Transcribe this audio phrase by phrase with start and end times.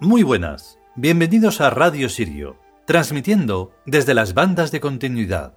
[0.00, 5.56] Muy buenas, bienvenidos a Radio Sirio, transmitiendo desde las bandas de continuidad.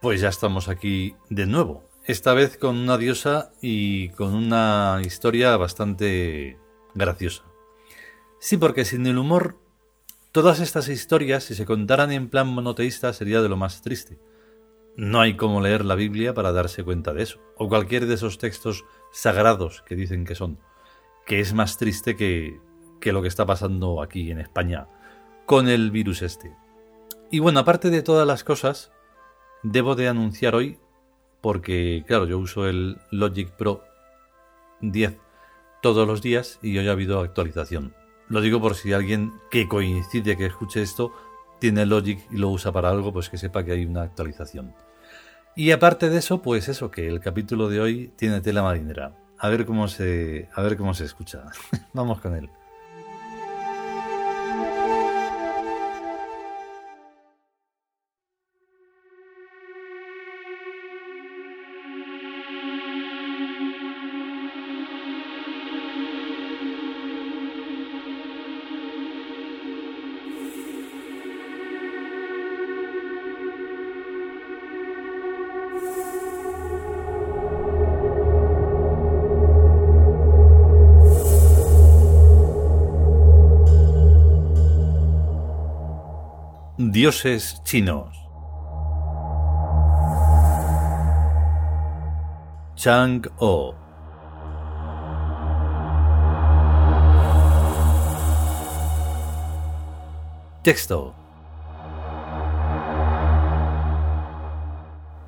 [0.00, 5.56] Pues ya estamos aquí de nuevo, esta vez con una diosa y con una historia
[5.56, 6.58] bastante
[6.94, 7.44] graciosa.
[8.40, 9.60] Sí, porque sin el humor,
[10.32, 14.18] todas estas historias, si se contaran en plan monoteísta, sería de lo más triste.
[14.98, 18.36] No hay como leer la Biblia para darse cuenta de eso, o cualquier de esos
[18.36, 20.58] textos sagrados que dicen que son,
[21.24, 22.58] que es más triste que,
[23.00, 24.88] que lo que está pasando aquí en España
[25.46, 26.52] con el virus este.
[27.30, 28.90] Y bueno, aparte de todas las cosas,
[29.62, 30.80] debo de anunciar hoy,
[31.42, 33.84] porque claro, yo uso el Logic Pro
[34.80, 35.16] 10
[35.80, 37.94] todos los días y hoy ha habido actualización.
[38.28, 41.12] Lo digo por si alguien que coincide que escuche esto
[41.60, 44.74] tiene Logic y lo usa para algo, pues que sepa que hay una actualización.
[45.58, 49.16] Y aparte de eso, pues eso, que el capítulo de hoy tiene tela marinera.
[49.38, 51.42] A ver cómo se, a ver cómo se escucha.
[51.92, 52.48] Vamos con él.
[87.00, 88.10] Dioses chinos.
[92.74, 93.76] Chang-O.
[100.64, 101.14] Texto.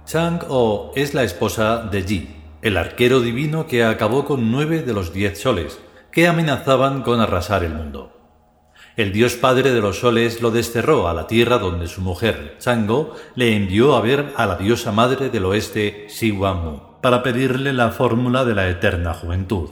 [0.06, 5.12] Chang-O es la esposa de Ji, el arquero divino que acabó con nueve de los
[5.12, 5.78] diez soles,
[6.10, 8.19] que amenazaban con arrasar el mundo.
[9.00, 13.16] El dios padre de los soles lo desterró a la tierra donde su mujer, Chango,
[13.34, 18.44] le envió a ver a la diosa madre del oeste, Mu, para pedirle la fórmula
[18.44, 19.70] de la eterna juventud.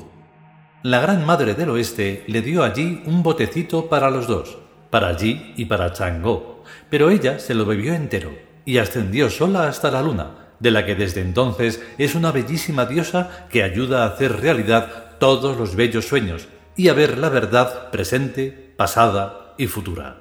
[0.83, 4.57] La gran madre del oeste le dio allí un botecito para los dos,
[4.89, 8.31] para Yi y para Chango, pero ella se lo bebió entero
[8.65, 13.47] y ascendió sola hasta la luna, de la que desde entonces es una bellísima diosa
[13.51, 18.68] que ayuda a hacer realidad todos los bellos sueños y a ver la verdad presente,
[18.79, 20.17] pasada y futura.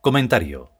[0.00, 0.70] Comentario.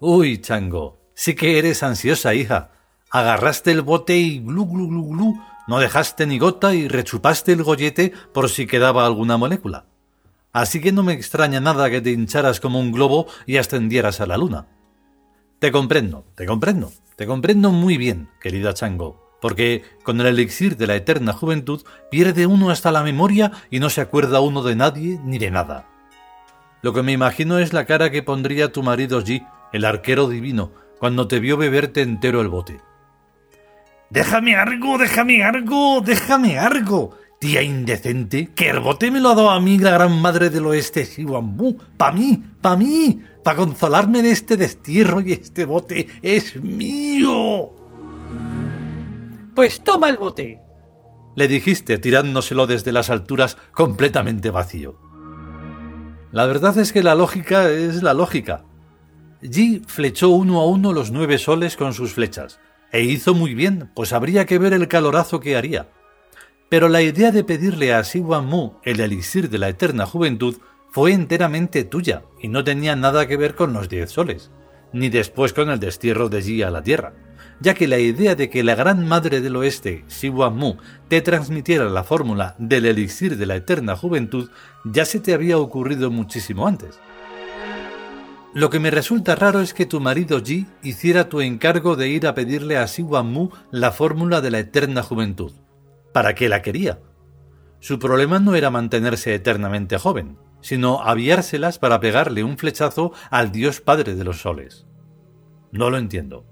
[0.00, 2.70] Uy, Chango, sí que eres ansiosa, hija.
[3.10, 5.34] Agarraste el bote y glu glu glu glu,
[5.68, 9.84] no dejaste ni gota y rechupaste el gollete por si quedaba alguna molécula.
[10.54, 14.26] Así que no me extraña nada que te hincharas como un globo y ascendieras a
[14.26, 14.68] la luna.
[15.58, 16.90] Te comprendo, te comprendo.
[17.22, 22.46] Te comprendo muy bien, querida Chango, porque con el elixir de la eterna juventud pierde
[22.46, 25.86] uno hasta la memoria y no se acuerda uno de nadie ni de nada.
[26.82, 30.72] Lo que me imagino es la cara que pondría tu marido G, el arquero divino,
[30.98, 32.80] cuando te vio beberte entero el bote.
[34.10, 37.16] Déjame algo, déjame algo, déjame algo.
[37.42, 40.64] Tía indecente, que el bote me lo ha dado a mí la gran madre del
[40.64, 46.54] oeste, Siwambu, pa mí, pa mí para consolarme de este destierro y este bote es
[46.62, 47.72] mío.
[49.56, 50.60] Pues toma el bote,
[51.34, 55.00] le dijiste tirándoselo desde las alturas completamente vacío.
[56.30, 58.66] La verdad es que la lógica es la lógica.
[59.42, 62.60] Ji flechó uno a uno los nueve soles con sus flechas,
[62.92, 65.88] e hizo muy bien, pues habría que ver el calorazo que haría.
[66.72, 70.56] Pero la idea de pedirle a Siwan Mu el elixir de la eterna juventud
[70.88, 74.50] fue enteramente tuya y no tenía nada que ver con los diez soles,
[74.90, 77.12] ni después con el destierro de Yi a la Tierra,
[77.60, 80.76] ya que la idea de que la gran madre del oeste, Siwa Mu,
[81.08, 84.48] te transmitiera la fórmula del elixir de la eterna juventud
[84.82, 86.98] ya se te había ocurrido muchísimo antes.
[88.54, 92.26] Lo que me resulta raro es que tu marido Ji hiciera tu encargo de ir
[92.26, 95.52] a pedirle a Siwa Mu la fórmula de la eterna juventud.
[96.12, 97.00] ¿Para qué la quería?
[97.80, 103.80] Su problema no era mantenerse eternamente joven, sino aviárselas para pegarle un flechazo al dios
[103.80, 104.86] padre de los soles.
[105.72, 106.44] No lo entiendo.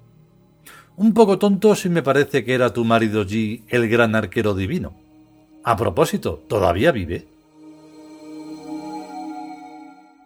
[0.96, 4.96] Un poco tonto si me parece que era tu marido G el gran arquero divino.
[5.62, 7.28] A propósito, ¿todavía vive?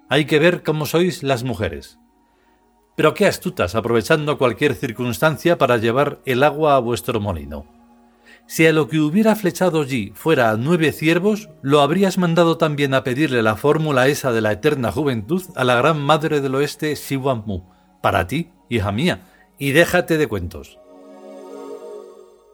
[0.08, 1.98] Hay que ver cómo sois las mujeres.
[2.96, 7.66] Pero qué astutas, aprovechando cualquier circunstancia para llevar el agua a vuestro molino.
[8.46, 12.92] Si a lo que hubiera flechado Yi fuera a nueve ciervos, lo habrías mandado también
[12.92, 16.94] a pedirle la fórmula esa de la eterna juventud a la gran madre del oeste
[17.46, 17.62] Mu,
[18.02, 19.22] para ti, hija mía,
[19.58, 20.78] y déjate de cuentos.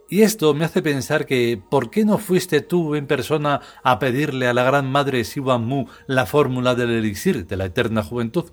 [0.09, 4.47] Y esto me hace pensar que ¿por qué no fuiste tú en persona a pedirle
[4.47, 8.51] a la gran madre Mu la fórmula del elixir de la eterna juventud?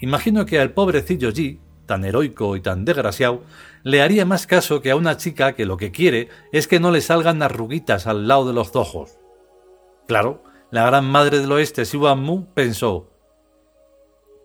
[0.00, 3.42] Imagino que al pobrecillo Yi tan heroico y tan desgraciado,
[3.82, 6.90] le haría más caso que a una chica que lo que quiere es que no
[6.90, 9.18] le salgan arruguitas al lado de los ojos.
[10.06, 13.10] Claro, la gran madre del oeste, Siwan Mu, pensó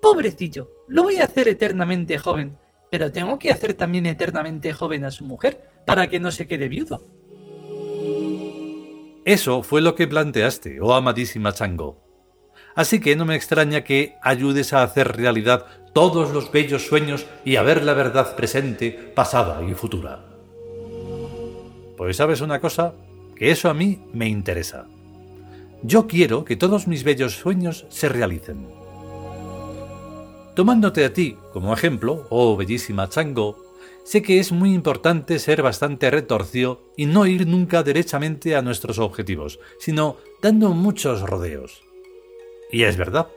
[0.01, 2.57] Pobrecillo, lo voy a hacer eternamente joven,
[2.89, 6.67] pero tengo que hacer también eternamente joven a su mujer para que no se quede
[6.67, 7.05] viudo.
[9.23, 12.10] Eso fue lo que planteaste, oh amadísima Chango.
[12.75, 17.57] Así que no me extraña que ayudes a hacer realidad todos los bellos sueños y
[17.57, 20.25] a ver la verdad presente, pasada y futura.
[21.97, 22.93] Pues sabes una cosa,
[23.35, 24.87] que eso a mí me interesa.
[25.83, 28.67] Yo quiero que todos mis bellos sueños se realicen.
[30.55, 33.57] Tomándote a ti como ejemplo, oh bellísima Chango,
[34.03, 38.99] sé que es muy importante ser bastante retorcido y no ir nunca derechamente a nuestros
[38.99, 41.81] objetivos, sino dando muchos rodeos.
[42.71, 43.27] Y es verdad.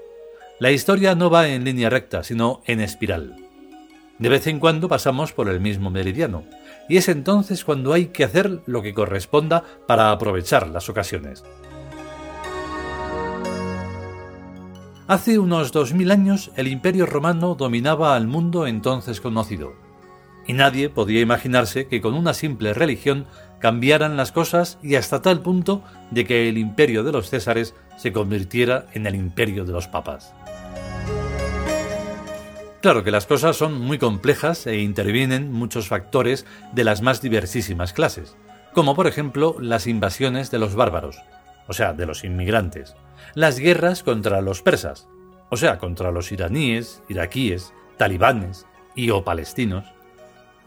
[0.60, 3.36] La historia no va en línea recta, sino en espiral.
[4.18, 6.44] De vez en cuando pasamos por el mismo meridiano,
[6.88, 11.42] y es entonces cuando hay que hacer lo que corresponda para aprovechar las ocasiones.
[15.08, 19.74] Hace unos dos mil años el imperio romano dominaba al mundo entonces conocido,
[20.46, 23.26] y nadie podía imaginarse que con una simple religión
[23.60, 28.12] cambiaran las cosas y hasta tal punto de que el imperio de los Césares se
[28.12, 30.34] convirtiera en el imperio de los papas.
[32.84, 36.44] Claro que las cosas son muy complejas e intervienen muchos factores
[36.74, 38.36] de las más diversísimas clases,
[38.74, 41.18] como por ejemplo las invasiones de los bárbaros,
[41.66, 42.94] o sea, de los inmigrantes,
[43.34, 45.08] las guerras contra los persas,
[45.48, 49.86] o sea, contra los iraníes, iraquíes, talibanes y o palestinos,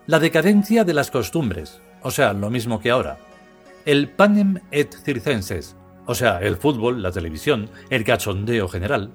[0.07, 3.19] la decadencia de las costumbres, o sea, lo mismo que ahora.
[3.85, 5.76] El panem et circenses,
[6.07, 9.11] o sea, el fútbol, la televisión, el cachondeo general.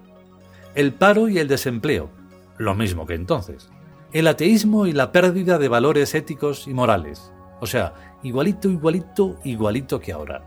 [0.74, 2.10] El paro y el desempleo,
[2.58, 3.70] lo mismo que entonces.
[4.12, 10.00] El ateísmo y la pérdida de valores éticos y morales, o sea, igualito, igualito, igualito
[10.00, 10.44] que ahora.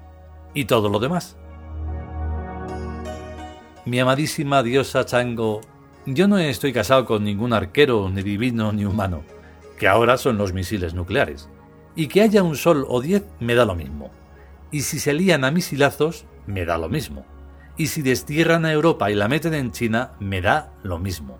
[0.53, 1.36] Y todo lo demás.
[3.86, 5.62] Mi amadísima diosa Chango,
[6.06, 9.24] yo no estoy casado con ningún arquero, ni divino, ni humano,
[9.80, 11.50] que ahora son los misiles nucleares
[11.95, 14.12] y que haya un sol o diez me da lo mismo.
[14.71, 17.25] Y si se lían a misilazos, me da lo mismo.
[17.77, 21.39] Y si destierran a Europa y la meten en China, me da lo mismo.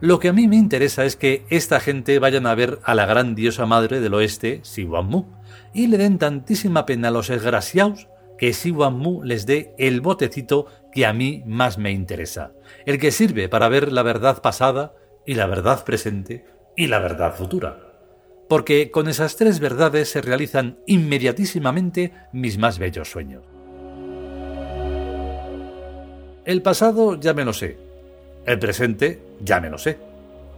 [0.00, 3.06] Lo que a mí me interesa es que esta gente vayan a ver a la
[3.06, 5.26] gran diosa madre del oeste, Siwanmu,
[5.72, 11.06] y le den tantísima pena a los desgraciados que Siwanmu les dé el botecito que
[11.06, 12.52] a mí más me interesa,
[12.84, 16.44] el que sirve para ver la verdad pasada y la verdad presente
[16.76, 17.92] y la verdad futura
[18.52, 23.51] porque con esas tres verdades se realizan inmediatísimamente mis más bellos sueños.
[26.44, 27.76] El pasado ya me lo sé,
[28.46, 29.98] el presente ya me lo sé,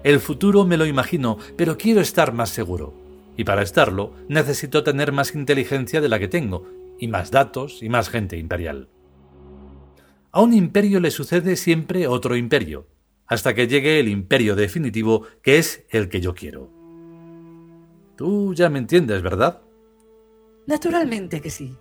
[0.03, 2.95] el futuro me lo imagino, pero quiero estar más seguro,
[3.37, 6.67] y para estarlo necesito tener más inteligencia de la que tengo,
[6.99, 8.89] y más datos y más gente imperial.
[10.33, 12.87] A un imperio le sucede siempre otro imperio,
[13.27, 16.71] hasta que llegue el imperio definitivo que es el que yo quiero.
[18.17, 19.61] Tú ya me entiendes, ¿verdad?
[20.67, 21.77] Naturalmente que sí.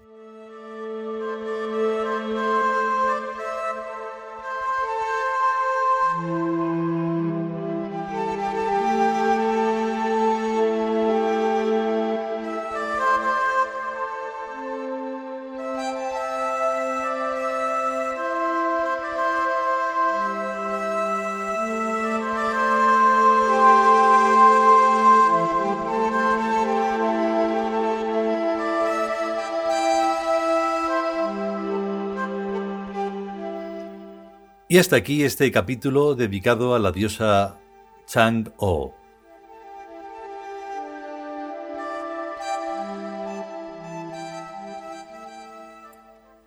[34.74, 37.60] Y hasta aquí este capítulo dedicado a la diosa
[38.08, 38.96] Chang-O.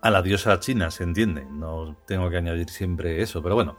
[0.00, 1.44] A la diosa china, se entiende.
[1.44, 3.78] No tengo que añadir siempre eso, pero bueno.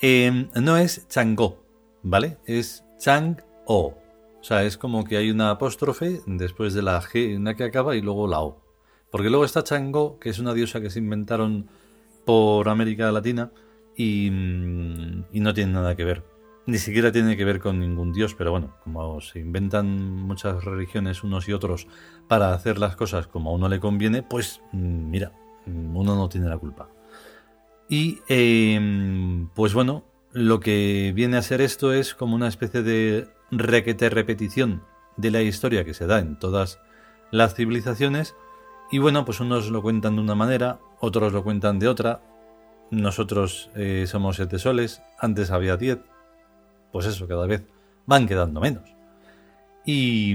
[0.00, 1.62] Em, no es Chang-O,
[2.02, 2.38] ¿vale?
[2.46, 3.76] Es Chang-O.
[3.76, 7.62] O sea, es como que hay una apóstrofe después de la G en la que
[7.62, 8.60] acaba y luego la O.
[9.12, 11.68] Porque luego está Chang-O, que es una diosa que se inventaron
[12.24, 13.52] por América Latina
[13.96, 16.24] Y, no tiene nada que ver.
[16.66, 19.86] ni siquiera tiene que ver con ningún dios, pero bueno, como se inventan
[20.26, 21.86] muchas religiones unos y otros
[22.26, 25.32] para hacer las cosas como a uno le conviene, pues mm, mira,
[25.66, 26.88] mm, uno no tiene la culpa.
[27.88, 33.28] Y em, pues bueno, lo que viene a ser esto es como una especie de
[33.50, 34.82] requete repetición
[35.16, 36.80] de la historia que se da en todas
[37.30, 38.34] las civilizaciones.
[38.90, 42.22] Y bueno, pues unos lo cuentan de una manera, otros lo cuentan de otra.
[42.94, 45.98] Nosotros eh, somos siete soles, antes había diez.
[46.92, 47.64] Pues eso, cada vez
[48.06, 48.94] van quedando menos.
[49.84, 50.32] Y,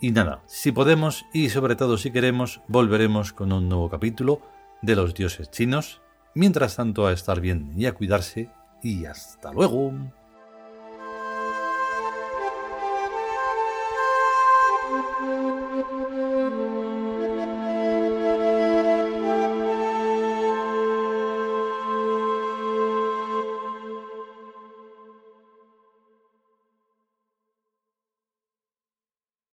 [0.00, 4.40] y nada, si podemos y sobre todo si queremos, volveremos con un nuevo capítulo
[4.82, 6.00] de los dioses chinos.
[6.34, 8.50] Mientras tanto, a estar bien y a cuidarse.
[8.82, 9.92] Y hasta luego.